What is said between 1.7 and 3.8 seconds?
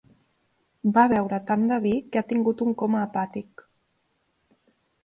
de vi que ha tingut un coma hepàtic.